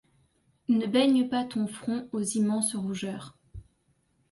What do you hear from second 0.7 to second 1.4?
baigne